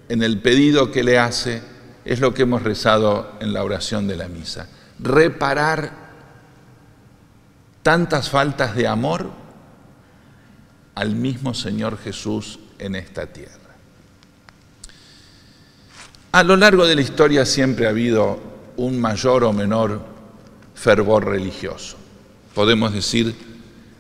en 0.10 0.24
el 0.24 0.40
pedido 0.40 0.92
que 0.92 1.04
le 1.04 1.20
hace 1.20 1.62
es 2.06 2.20
lo 2.20 2.34
que 2.34 2.44
hemos 2.44 2.64
rezado 2.64 3.34
en 3.40 3.54
la 3.54 3.64
oración 3.64 4.08
de 4.08 4.16
la 4.16 4.28
misa. 4.28 4.68
Reparar 5.00 6.08
tantas 7.84 8.30
faltas 8.30 8.76
de 8.76 8.88
amor 8.88 9.30
al 10.96 11.16
mismo 11.16 11.54
Señor 11.54 11.98
Jesús 11.98 12.60
en 12.80 12.96
esta 12.96 13.28
tierra. 13.28 13.54
A 16.32 16.44
lo 16.44 16.56
largo 16.56 16.86
de 16.86 16.96
la 16.96 17.02
historia 17.02 17.46
siempre 17.46 17.88
ha 17.88 17.90
habido 17.90 18.40
un 18.78 19.00
mayor 19.00 19.44
o 19.44 19.54
menor 19.54 20.02
fervor 20.76 21.26
religioso. 21.26 21.98
Podemos 22.58 22.92
decir 22.92 23.36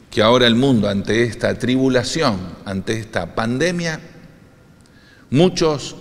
que 0.09 0.23
ahora 0.23 0.47
el 0.47 0.55
mundo 0.55 0.89
ante 0.89 1.21
esta 1.21 1.53
tribulación, 1.59 2.39
ante 2.65 2.93
esta 2.93 3.35
pandemia, 3.35 3.99
muchos 5.29 5.95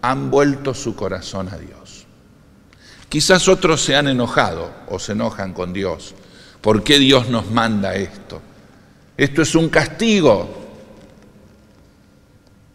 han 0.00 0.30
vuelto 0.30 0.72
su 0.72 0.96
corazón 0.96 1.50
a 1.50 1.58
Dios. 1.58 2.06
Quizás 3.10 3.46
otros 3.46 3.82
se 3.82 3.94
han 3.94 4.08
enojado 4.08 4.72
o 4.88 4.98
se 4.98 5.12
enojan 5.12 5.52
con 5.52 5.74
Dios. 5.74 6.14
¿Por 6.62 6.82
qué 6.82 6.98
Dios 6.98 7.28
nos 7.28 7.50
manda 7.50 7.94
esto? 7.94 8.40
Esto 9.18 9.42
es 9.42 9.54
un 9.54 9.68
castigo. 9.68 10.48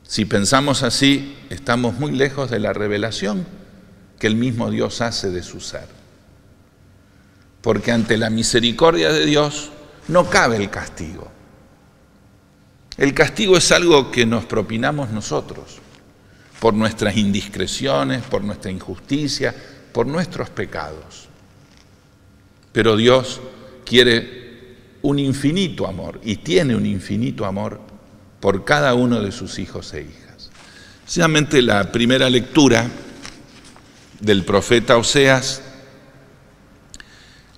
Si 0.03 0.25
pensamos 0.25 0.83
así, 0.83 1.35
estamos 1.49 1.95
muy 1.95 2.11
lejos 2.11 2.51
de 2.51 2.59
la 2.59 2.71
revelación 2.71 3.47
que 4.19 4.27
el 4.27 4.35
mismo 4.35 4.69
Dios 4.69 5.01
hace 5.01 5.31
de 5.31 5.41
su 5.41 5.59
ser. 5.59 6.02
Porque 7.63 7.91
ante 7.91 8.17
la 8.17 8.29
misericordia 8.29 9.11
de 9.11 9.25
Dios 9.25 9.71
no 10.09 10.29
cabe 10.29 10.57
el 10.57 10.69
castigo. 10.69 11.31
El 12.97 13.15
castigo 13.15 13.57
es 13.57 13.71
algo 13.71 14.11
que 14.11 14.27
nos 14.27 14.45
propinamos 14.45 15.09
nosotros 15.09 15.79
por 16.59 16.75
nuestras 16.75 17.17
indiscreciones, 17.17 18.21
por 18.23 18.43
nuestra 18.43 18.69
injusticia, 18.69 19.55
por 19.91 20.05
nuestros 20.05 20.49
pecados. 20.51 21.27
Pero 22.71 22.95
Dios 22.95 23.41
quiere 23.83 24.43
un 25.01 25.19
infinito 25.19 25.87
amor 25.87 26.19
y 26.23 26.37
tiene 26.37 26.75
un 26.75 26.85
infinito 26.85 27.45
amor 27.45 27.81
por 28.39 28.63
cada 28.65 28.93
uno 28.93 29.21
de 29.21 29.31
sus 29.31 29.57
hijos 29.59 29.93
e 29.93 30.01
hijas. 30.01 30.49
Precisamente 31.03 31.61
la 31.61 31.91
primera 31.91 32.29
lectura 32.29 32.87
del 34.19 34.43
profeta 34.45 34.97
Oseas, 34.97 35.61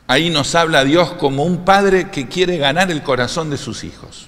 ahí 0.08 0.30
nos 0.30 0.56
habla 0.56 0.84
Dios 0.84 1.14
como 1.14 1.44
un 1.44 1.66
padre 1.66 2.10
que 2.10 2.28
quiere 2.28 2.58
ganar 2.58 2.92
el 2.92 3.04
corazón 3.04 3.50
de 3.50 3.58
sus 3.58 3.84
hijos. 3.84 4.28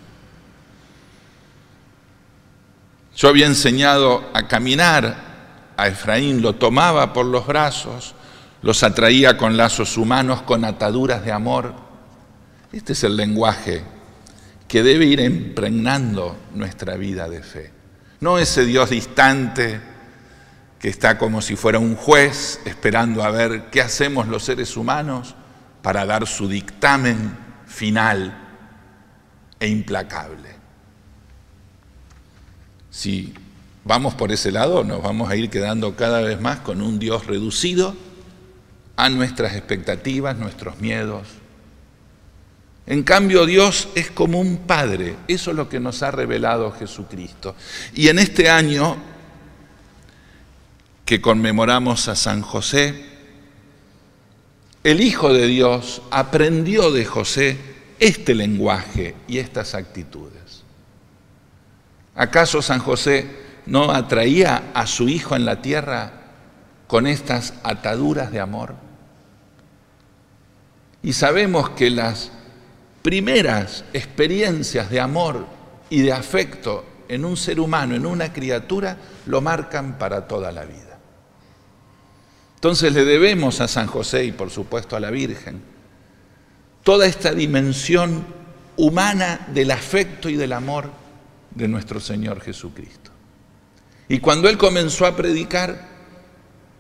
Yo 3.16 3.30
había 3.30 3.48
enseñado 3.48 4.30
a 4.34 4.48
caminar 4.48 5.16
a 5.76 5.88
Efraín, 5.88 6.42
lo 6.42 6.56
tomaba 6.56 7.14
por 7.14 7.26
los 7.26 7.48
brazos, 7.48 8.14
los 8.62 8.84
atraía 8.84 9.38
con 9.38 9.58
lazos 9.58 9.98
humanos, 9.98 10.42
con 10.44 10.66
ataduras 10.66 11.24
de 11.24 11.32
amor. 11.32 11.74
Este 12.72 12.94
es 12.94 13.04
el 13.04 13.16
lenguaje 13.16 13.84
que 14.68 14.84
debe 14.84 15.06
ir 15.06 15.20
impregnando 15.20 16.36
nuestra 16.54 16.96
vida 16.96 17.30
de 17.30 17.42
fe. 17.42 17.72
No 18.20 18.38
ese 18.38 18.66
Dios 18.66 18.90
distante 18.90 19.80
que 20.80 20.90
está 20.90 21.18
como 21.18 21.42
si 21.42 21.56
fuera 21.56 21.80
un 21.80 21.96
juez 21.96 22.60
esperando 22.66 23.24
a 23.24 23.32
ver 23.32 23.70
qué 23.72 23.82
hacemos 23.82 24.28
los 24.28 24.44
seres 24.44 24.78
humanos 24.78 25.36
para 25.88 26.06
dar 26.06 26.28
su 26.28 26.50
dictamen 26.50 27.38
final 27.66 28.38
e 29.58 29.70
implacable. 29.70 30.50
Si 32.92 33.34
vamos 33.86 34.14
por 34.14 34.34
ese 34.34 34.52
lado, 34.52 34.84
nos 34.84 35.02
vamos 35.02 35.32
a 35.32 35.38
ir 35.38 35.50
quedando 35.50 35.96
cada 35.96 36.20
vez 36.20 36.42
más 36.42 36.60
con 36.60 36.82
un 36.82 37.00
Dios 37.00 37.26
reducido 37.26 37.96
a 38.98 39.08
nuestras 39.08 39.56
expectativas, 39.56 40.36
nuestros 40.36 40.78
miedos. 40.82 41.26
En 42.86 43.04
cambio, 43.04 43.46
Dios 43.46 43.88
es 43.96 44.12
como 44.12 44.42
un 44.42 44.58
Padre, 44.68 45.16
eso 45.30 45.52
es 45.52 45.56
lo 45.56 45.70
que 45.70 45.80
nos 45.80 46.04
ha 46.04 46.12
revelado 46.12 46.70
Jesucristo. 46.74 47.56
Y 47.94 48.10
en 48.10 48.20
este 48.20 48.50
año 48.50 48.98
que 51.06 51.22
conmemoramos 51.22 52.10
a 52.10 52.16
San 52.18 52.42
José, 52.42 53.17
el 54.88 55.02
Hijo 55.02 55.34
de 55.34 55.48
Dios 55.48 56.02
aprendió 56.12 56.92
de 56.92 57.04
José 57.04 57.58
este 58.00 58.34
lenguaje 58.34 59.16
y 59.28 59.38
estas 59.38 59.76
actitudes. 59.76 60.64
¿Acaso 62.16 62.62
San 62.62 62.80
José 62.80 63.28
no 63.66 63.92
atraía 63.92 64.72
a 64.74 64.88
su 64.88 65.10
hijo 65.10 65.36
en 65.36 65.44
la 65.44 65.62
tierra 65.62 66.14
con 66.88 67.06
estas 67.06 67.56
ataduras 67.64 68.32
de 68.32 68.40
amor? 68.40 68.76
Y 71.04 71.12
sabemos 71.12 71.72
que 71.72 71.90
las 71.90 72.32
primeras 73.02 73.84
experiencias 73.92 74.90
de 74.90 75.02
amor 75.02 75.48
y 75.90 76.00
de 76.00 76.14
afecto 76.14 76.86
en 77.10 77.26
un 77.26 77.36
ser 77.36 77.60
humano, 77.60 77.94
en 77.94 78.06
una 78.06 78.32
criatura, 78.32 78.96
lo 79.26 79.42
marcan 79.42 79.98
para 79.98 80.30
toda 80.30 80.50
la 80.54 80.64
vida. 80.64 80.87
Entonces 82.58 82.92
le 82.92 83.06
debemos 83.06 83.62
a 83.62 83.68
San 83.68 83.86
José 83.86 84.26
y 84.26 84.32
por 84.32 84.50
supuesto 84.50 84.96
a 84.96 85.00
la 85.00 85.12
Virgen 85.12 85.62
toda 86.82 87.06
esta 87.06 87.32
dimensión 87.32 88.26
humana 88.78 89.48
del 89.54 89.70
afecto 89.70 90.28
y 90.28 90.38
del 90.38 90.54
amor 90.54 90.90
de 91.52 91.68
nuestro 91.68 92.00
Señor 92.00 92.42
Jesucristo. 92.42 93.12
Y 94.10 94.18
cuando 94.18 94.50
Él 94.50 94.58
comenzó 94.58 95.06
a 95.06 95.16
predicar, 95.16 95.88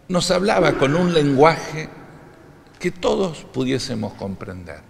nos 0.08 0.32
hablaba 0.32 0.80
con 0.80 0.96
un 0.96 1.14
lenguaje 1.14 1.90
que 2.80 2.90
todos 2.90 3.44
pudiésemos 3.54 4.14
comprender. 4.14 4.82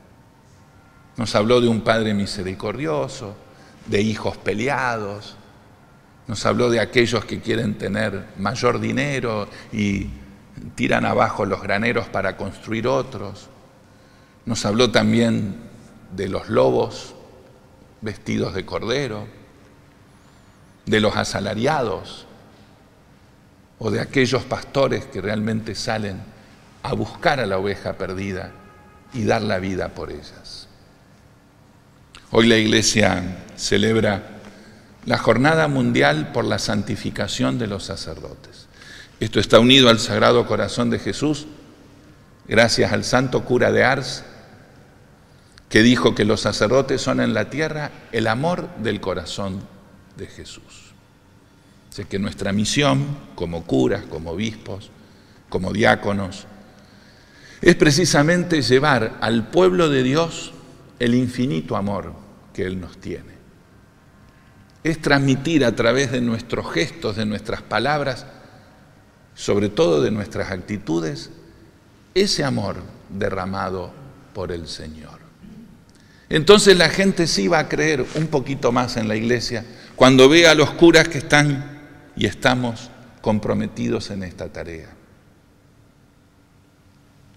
Nos 1.17 1.35
habló 1.35 1.59
de 1.59 1.67
un 1.67 1.81
Padre 1.81 2.13
misericordioso, 2.13 3.35
de 3.87 4.01
hijos 4.01 4.37
peleados, 4.37 5.35
nos 6.27 6.45
habló 6.45 6.69
de 6.69 6.79
aquellos 6.79 7.25
que 7.25 7.41
quieren 7.41 7.77
tener 7.77 8.27
mayor 8.37 8.79
dinero 8.79 9.49
y 9.73 10.07
tiran 10.75 11.05
abajo 11.05 11.45
los 11.45 11.61
graneros 11.61 12.07
para 12.07 12.37
construir 12.37 12.87
otros. 12.87 13.49
Nos 14.45 14.65
habló 14.65 14.91
también 14.91 15.57
de 16.15 16.29
los 16.29 16.49
lobos 16.49 17.15
vestidos 18.01 18.53
de 18.53 18.65
cordero 18.65 19.37
de 20.87 21.01
los 21.01 21.15
asalariados 21.15 22.25
o 23.77 23.91
de 23.91 24.01
aquellos 24.01 24.43
pastores 24.43 25.05
que 25.05 25.21
realmente 25.21 25.75
salen 25.75 26.19
a 26.81 26.93
buscar 26.93 27.39
a 27.39 27.45
la 27.45 27.59
oveja 27.59 27.93
perdida 27.93 28.51
y 29.13 29.25
dar 29.25 29.41
la 29.41 29.59
vida 29.59 29.89
por 29.89 30.09
ellas. 30.09 30.67
Hoy 32.31 32.47
la 32.47 32.57
Iglesia 32.57 33.43
celebra 33.55 34.23
la 35.05 35.17
Jornada 35.17 35.67
Mundial 35.67 36.31
por 36.31 36.45
la 36.45 36.59
Santificación 36.59 37.59
de 37.59 37.67
los 37.67 37.83
Sacerdotes. 37.83 38.66
Esto 39.19 39.39
está 39.39 39.59
unido 39.59 39.89
al 39.89 39.99
Sagrado 39.99 40.45
Corazón 40.45 40.91
de 40.91 40.99
Jesús, 40.99 41.47
gracias 42.47 42.93
al 42.93 43.03
Santo 43.03 43.43
Cura 43.45 43.71
de 43.71 43.83
Ars, 43.83 44.23
que 45.69 45.81
dijo 45.81 46.13
que 46.13 46.23
los 46.23 46.41
sacerdotes 46.41 47.01
son 47.01 47.19
en 47.19 47.33
la 47.33 47.49
tierra 47.49 47.91
el 48.11 48.27
amor 48.27 48.69
del 48.77 49.01
corazón 49.01 49.61
de 50.17 50.27
Jesús. 50.27 50.93
Sé 51.89 52.05
que 52.05 52.19
nuestra 52.19 52.53
misión 52.53 53.17
como 53.33 53.65
curas, 53.65 54.03
como 54.05 54.31
obispos, 54.31 54.91
como 55.49 55.73
diáconos, 55.73 56.45
es 57.61 57.75
precisamente 57.75 58.61
llevar 58.61 59.17
al 59.19 59.47
pueblo 59.47 59.89
de 59.89 60.03
Dios 60.03 60.53
el 60.99 61.15
infinito 61.15 61.75
amor 61.75 62.13
que 62.53 62.65
Él 62.67 62.79
nos 62.79 62.99
tiene. 62.99 63.35
Es 64.83 65.01
transmitir 65.01 65.65
a 65.65 65.75
través 65.75 66.11
de 66.11 66.21
nuestros 66.21 66.71
gestos, 66.71 67.15
de 67.15 67.25
nuestras 67.25 67.63
palabras, 67.63 68.27
sobre 69.37 69.69
todo 69.69 70.01
de 70.01 70.09
nuestras 70.09 70.51
actitudes, 70.51 71.29
ese 72.15 72.43
amor 72.43 72.77
derramado 73.07 73.91
por 74.33 74.51
el 74.51 74.67
Señor. 74.67 75.19
Entonces 76.27 76.75
la 76.75 76.89
gente 76.89 77.27
sí 77.27 77.47
va 77.47 77.59
a 77.59 77.69
creer 77.69 78.03
un 78.15 78.27
poquito 78.27 78.71
más 78.71 78.97
en 78.97 79.07
la 79.07 79.15
iglesia 79.15 79.63
cuando 79.95 80.27
ve 80.27 80.47
a 80.47 80.55
los 80.55 80.71
curas 80.71 81.07
que 81.07 81.19
están 81.19 81.79
y 82.17 82.25
estamos 82.25 82.89
comprometidos 83.21 84.09
en 84.09 84.23
esta 84.23 84.49
tarea. 84.49 84.89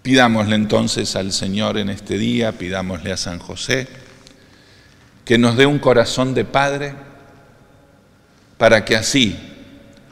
Pidámosle 0.01 0.55
entonces 0.55 1.15
al 1.15 1.31
Señor 1.31 1.77
en 1.77 1.89
este 1.89 2.17
día, 2.17 2.57
pidámosle 2.57 3.11
a 3.11 3.17
San 3.17 3.37
José, 3.37 3.87
que 5.23 5.37
nos 5.37 5.55
dé 5.55 5.67
un 5.67 5.77
corazón 5.77 6.33
de 6.33 6.45
Padre 6.45 6.95
para 8.57 8.83
que 8.83 8.95
así, 8.95 9.50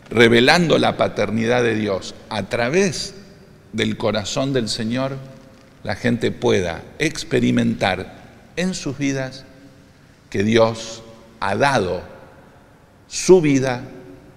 revelando 0.09 0.77
la 0.77 0.97
paternidad 0.97 1.63
de 1.63 1.75
Dios 1.75 2.15
a 2.29 2.43
través 2.43 3.15
del 3.73 3.97
corazón 3.97 4.53
del 4.53 4.69
Señor, 4.69 5.17
la 5.83 5.95
gente 5.95 6.31
pueda 6.31 6.81
experimentar 6.97 8.19
en 8.55 8.73
sus 8.73 8.97
vidas 8.97 9.45
que 10.29 10.43
Dios 10.43 11.03
ha 11.39 11.55
dado 11.55 12.01
su 13.07 13.41
vida 13.41 13.83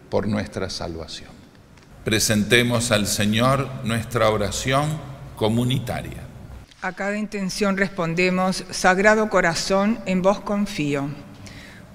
por 0.08 0.28
nuestra 0.28 0.70
salvación. 0.70 1.30
Presentemos 2.04 2.90
al 2.90 3.06
Señor 3.06 3.68
nuestra 3.85 4.30
oración 4.30 4.98
comunitaria. 5.37 6.22
A 6.80 6.92
cada 6.92 7.16
intención 7.16 7.76
respondemos, 7.76 8.64
Sagrado 8.70 9.30
Corazón, 9.30 10.00
en 10.04 10.20
vos 10.20 10.40
confío. 10.40 11.08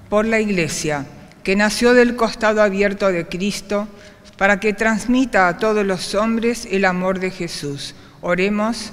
Por 0.10 0.26
la 0.26 0.40
Iglesia, 0.40 1.06
que 1.48 1.56
nació 1.56 1.94
del 1.94 2.18
costado 2.18 2.62
abierto 2.62 3.08
de 3.08 3.26
Cristo, 3.26 3.88
para 4.36 4.60
que 4.60 4.74
transmita 4.74 5.48
a 5.48 5.58
todos 5.58 5.86
los 5.86 6.14
hombres 6.14 6.68
el 6.70 6.84
amor 6.84 7.22
de 7.22 7.32
Jesús. 7.32 7.96
Oremos. 8.20 8.92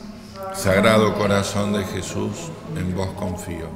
Sagrado 0.55 1.17
Corazón 1.17 1.73
de 1.73 1.83
Jesús, 1.83 2.53
en 2.77 2.95
vos 2.95 3.09
confío. 3.17 3.67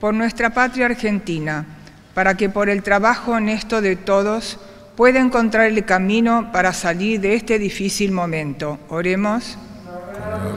Por 0.00 0.12
nuestra 0.12 0.50
patria 0.50 0.86
argentina, 0.86 1.66
para 2.14 2.36
que 2.36 2.48
por 2.48 2.68
el 2.68 2.82
trabajo 2.82 3.30
honesto 3.30 3.80
de 3.80 3.94
todos 3.94 4.58
pueda 4.96 5.20
encontrar 5.20 5.66
el 5.66 5.84
camino 5.84 6.50
para 6.52 6.72
salir 6.72 7.20
de 7.20 7.36
este 7.36 7.60
difícil 7.60 8.10
momento. 8.10 8.80
Oremos. 8.88 9.56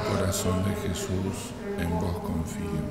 corazón 0.10 0.66
de 0.66 0.90
Jesús, 0.90 1.52
en 1.80 2.00
vos 2.00 2.18
confío. 2.18 2.82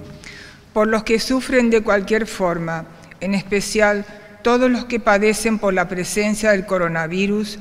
Por 0.73 0.87
los 0.87 1.03
que 1.03 1.19
sufren 1.19 1.69
de 1.69 1.81
cualquier 1.81 2.29
forma, 2.29 2.85
en 3.21 3.35
especial 3.35 4.07
todos 4.47 4.71
los 4.71 4.85
que 4.85 5.01
padecen 5.01 5.59
por 5.59 5.75
la 5.75 5.89
presencia 5.89 6.53
del 6.53 6.67
coronavirus, 6.67 7.59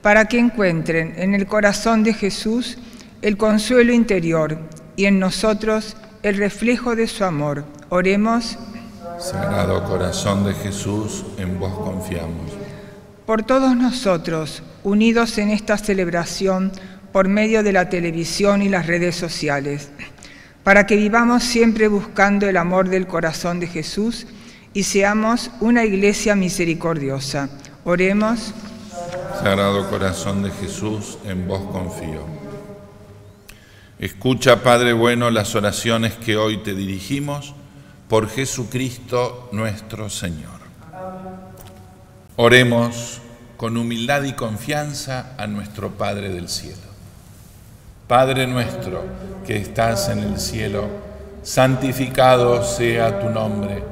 para 0.00 0.24
que 0.24 0.38
encuentren 0.38 1.12
en 1.18 1.34
el 1.34 1.46
corazón 1.46 2.04
de 2.04 2.14
Jesús 2.14 2.78
el 3.20 3.36
consuelo 3.36 3.92
interior 3.92 4.56
y 4.96 5.04
en 5.04 5.18
nosotros 5.18 5.94
el 6.22 6.38
reflejo 6.38 6.96
de 6.96 7.06
su 7.06 7.24
amor. 7.24 7.66
Oremos. 7.90 8.58
Sagrado 9.18 9.84
corazón 9.84 10.46
de 10.46 10.54
Jesús, 10.54 11.26
en 11.36 11.60
vos 11.60 11.74
confiamos. 11.74 12.50
Por 13.26 13.42
todos 13.42 13.76
nosotros, 13.76 14.62
unidos 14.84 15.36
en 15.36 15.50
esta 15.50 15.76
celebración 15.76 16.72
por 17.12 17.28
medio 17.28 17.62
de 17.62 17.74
la 17.74 17.90
televisión 17.90 18.62
y 18.62 18.70
las 18.70 18.86
redes 18.86 19.16
sociales, 19.16 19.90
para 20.64 20.86
que 20.86 20.96
vivamos 20.96 21.44
siempre 21.44 21.88
buscando 21.88 22.48
el 22.48 22.56
amor 22.56 22.88
del 22.88 23.06
corazón 23.06 23.60
de 23.60 23.66
Jesús 23.66 24.26
y 24.74 24.84
seamos 24.84 25.50
una 25.60 25.84
iglesia 25.84 26.34
misericordiosa. 26.34 27.48
Oremos. 27.84 28.54
Sagrado 29.42 29.88
Corazón 29.90 30.42
de 30.42 30.50
Jesús, 30.50 31.18
en 31.24 31.46
vos 31.46 31.62
confío. 31.72 32.24
Escucha, 33.98 34.62
Padre 34.62 34.92
bueno, 34.92 35.30
las 35.30 35.54
oraciones 35.54 36.14
que 36.14 36.36
hoy 36.36 36.58
te 36.58 36.74
dirigimos 36.74 37.54
por 38.08 38.28
Jesucristo 38.28 39.48
nuestro 39.52 40.10
Señor. 40.10 40.60
Oremos 42.36 43.20
con 43.56 43.76
humildad 43.76 44.24
y 44.24 44.32
confianza 44.32 45.34
a 45.38 45.46
nuestro 45.46 45.90
Padre 45.90 46.30
del 46.30 46.48
cielo. 46.48 46.78
Padre 48.08 48.46
nuestro 48.46 49.04
que 49.46 49.56
estás 49.56 50.08
en 50.08 50.18
el 50.18 50.38
cielo, 50.38 50.88
santificado 51.42 52.64
sea 52.64 53.20
tu 53.20 53.30
nombre, 53.30 53.91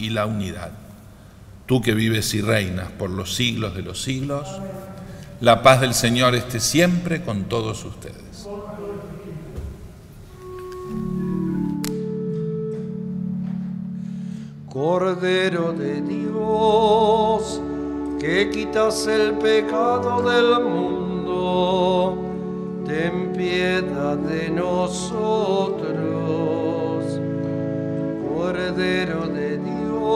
y 0.00 0.10
la 0.10 0.26
unidad. 0.26 0.70
Tú 1.66 1.80
que 1.80 1.94
vives 1.94 2.34
y 2.34 2.40
reinas 2.40 2.90
por 2.90 3.10
los 3.10 3.34
siglos 3.34 3.76
de 3.76 3.82
los 3.82 4.02
siglos, 4.02 4.48
la 5.40 5.62
paz 5.62 5.80
del 5.80 5.94
Señor 5.94 6.34
esté 6.34 6.58
siempre 6.58 7.22
con 7.22 7.44
todos 7.44 7.84
ustedes. 7.84 8.48
Cordero 14.68 15.72
de 15.72 16.00
Dios, 16.02 17.60
que 18.18 18.50
quitas 18.50 19.06
el 19.06 19.34
pecado 19.34 20.22
del 20.22 20.64
mundo 20.64 22.30
ten 22.90 23.32
piedad 23.32 24.16
de 24.16 24.50
nosotros. 24.50 26.00
Cordero 28.34 29.26
de 29.26 29.29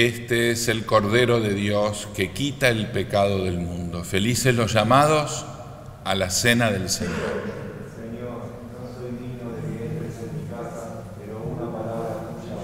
Este 0.00 0.52
es 0.52 0.68
el 0.68 0.86
Cordero 0.86 1.40
de 1.40 1.52
Dios 1.52 2.08
que 2.16 2.30
quita 2.30 2.70
el 2.70 2.86
pecado 2.86 3.44
del 3.44 3.58
mundo. 3.58 4.02
Felices 4.02 4.54
los 4.54 4.72
llamados 4.72 5.44
a 6.06 6.14
la 6.14 6.30
cena 6.30 6.70
del 6.70 6.88
Señor. 6.88 7.12
Señor, 7.94 8.40
no 8.72 8.94
soy 8.98 9.10
digno 9.10 9.50
de 9.50 9.60
que 9.60 9.84
entres 9.84 10.14
en 10.22 10.40
mi 10.40 10.48
casa, 10.48 11.02
pero 11.20 11.42
una 11.42 11.70
palabra 11.70 12.30
tuya 12.40 12.56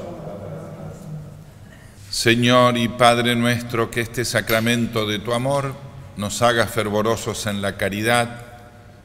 Señor 2.11 2.79
y 2.79 2.88
Padre 2.88 3.37
nuestro, 3.37 3.90
que 3.90 4.01
este 4.01 4.25
sacramento 4.25 5.07
de 5.07 5.18
tu 5.18 5.35
amor 5.35 5.75
nos 6.16 6.40
haga 6.40 6.66
fervorosos 6.66 7.44
en 7.44 7.61
la 7.61 7.77
caridad, 7.77 8.46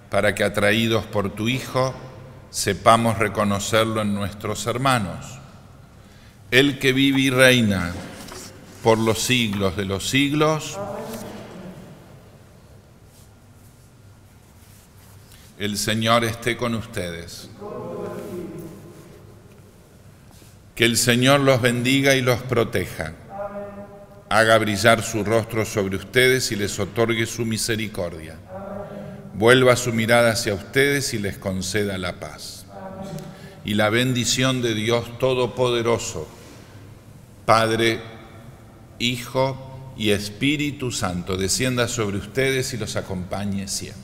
para 0.09 0.33
que 0.35 0.45
atraídos 0.45 1.05
por 1.05 1.35
tu 1.35 1.49
Hijo 1.49 1.93
sepamos 2.49 3.17
reconocerlo 3.17 4.01
en 4.01 4.15
nuestros 4.15 4.67
hermanos. 4.67 5.37
El 6.49 6.79
que 6.79 6.93
vive 6.93 7.19
y 7.19 7.29
reina 7.29 7.93
por 8.83 8.97
los 8.97 9.21
siglos 9.21 9.77
de 9.77 9.85
los 9.85 10.09
siglos. 10.09 10.79
El 15.59 15.77
Señor 15.77 16.23
esté 16.23 16.57
con 16.57 16.73
ustedes. 16.73 17.49
Que 20.73 20.85
el 20.85 20.97
Señor 20.97 21.41
los 21.41 21.61
bendiga 21.61 22.15
y 22.15 22.21
los 22.21 22.41
proteja. 22.41 23.13
Haga 24.29 24.57
brillar 24.57 25.03
su 25.03 25.23
rostro 25.23 25.65
sobre 25.65 25.97
ustedes 25.97 26.51
y 26.51 26.55
les 26.55 26.79
otorgue 26.79 27.27
su 27.27 27.45
misericordia. 27.45 28.37
Vuelva 29.35 29.75
su 29.75 29.93
mirada 29.93 30.31
hacia 30.31 30.55
ustedes 30.55 31.13
y 31.13 31.19
les 31.19 31.37
conceda 31.37 31.97
la 31.99 32.19
paz. 32.19 32.65
Y 33.63 33.75
la 33.75 33.89
bendición 33.89 34.63
de 34.63 34.73
Dios 34.73 35.19
Todopoderoso, 35.19 36.27
Padre, 37.45 37.99
Hijo 39.01 39.93
y 39.97 40.11
Espíritu 40.11 40.91
Santo 40.91 41.37
descienda 41.37 41.87
sobre 41.87 42.17
ustedes 42.17 42.73
y 42.73 42.77
los 42.77 42.95
acompañe 42.95 43.67
siempre. 43.67 44.01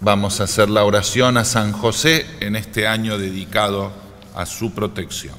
Vamos 0.00 0.40
a 0.40 0.44
hacer 0.44 0.70
la 0.70 0.84
oración 0.84 1.36
a 1.36 1.44
San 1.44 1.72
José 1.72 2.26
en 2.40 2.56
este 2.56 2.88
año 2.88 3.18
dedicado 3.18 3.92
a 4.34 4.46
su 4.46 4.72
protección. 4.72 5.36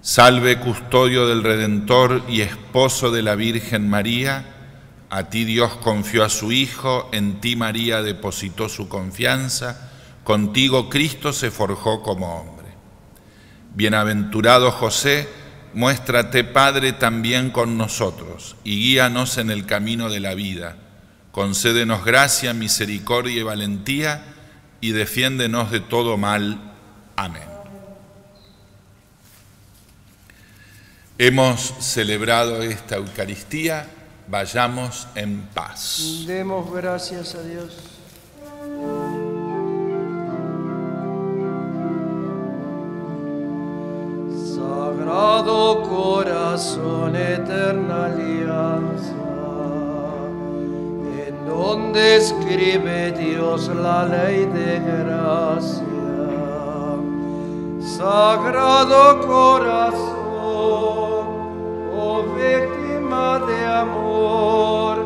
Salve 0.00 0.58
custodio 0.58 1.26
del 1.26 1.42
Redentor 1.42 2.22
y 2.28 2.40
esposo 2.40 3.10
de 3.10 3.22
la 3.22 3.34
Virgen 3.34 3.88
María, 3.88 4.46
a 5.10 5.28
ti 5.30 5.44
Dios 5.44 5.76
confió 5.76 6.24
a 6.24 6.28
su 6.28 6.52
Hijo, 6.52 7.08
en 7.12 7.40
ti 7.40 7.54
María 7.54 8.02
depositó 8.02 8.68
su 8.68 8.88
confianza, 8.88 9.90
contigo 10.24 10.88
Cristo 10.88 11.32
se 11.32 11.50
forjó 11.50 12.02
como 12.02 12.40
hombre. 12.40 12.66
Bienaventurado 13.74 14.70
José, 14.70 15.28
Muéstrate, 15.74 16.44
Padre, 16.44 16.92
también 16.92 17.50
con 17.50 17.78
nosotros 17.78 18.56
y 18.62 18.76
guíanos 18.76 19.38
en 19.38 19.50
el 19.50 19.64
camino 19.64 20.10
de 20.10 20.20
la 20.20 20.34
vida. 20.34 20.76
Concédenos 21.30 22.04
gracia, 22.04 22.52
misericordia 22.52 23.40
y 23.40 23.42
valentía 23.42 24.22
y 24.82 24.92
defiéndenos 24.92 25.70
de 25.70 25.80
todo 25.80 26.18
mal. 26.18 26.74
Amén. 27.16 27.52
Hemos 31.16 31.74
celebrado 31.78 32.62
esta 32.62 32.96
Eucaristía, 32.96 33.86
vayamos 34.28 35.06
en 35.14 35.42
paz. 35.54 36.24
Demos 36.26 36.70
gracias 36.72 37.34
a 37.34 37.42
Dios. 37.42 38.01
Corazón, 46.52 47.16
eterna 47.16 48.04
alianza, 48.04 49.14
en 51.26 51.46
donde 51.48 52.16
escribe 52.16 53.12
Dios 53.12 53.68
la 53.68 54.04
ley 54.04 54.44
de 54.44 54.78
gracia. 54.80 55.86
Sagrado 57.80 59.26
corazón, 59.26 60.12
oh 61.98 62.22
víctima 62.36 63.38
de 63.46 63.64
amor, 63.64 65.01